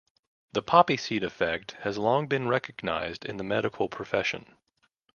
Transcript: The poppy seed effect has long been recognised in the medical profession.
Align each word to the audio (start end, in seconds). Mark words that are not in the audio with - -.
The 0.53 0.63
poppy 0.63 0.97
seed 0.97 1.23
effect 1.23 1.73
has 1.81 1.99
long 1.99 2.25
been 2.25 2.47
recognised 2.47 3.23
in 3.23 3.37
the 3.37 3.43
medical 3.43 3.87
profession. 3.87 4.55